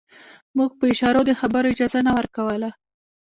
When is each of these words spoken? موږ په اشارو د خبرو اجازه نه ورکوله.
موږ 0.57 0.71
په 0.79 0.85
اشارو 0.93 1.21
د 1.25 1.31
خبرو 1.39 1.71
اجازه 1.73 1.99
نه 2.07 2.11
ورکوله. 2.17 2.69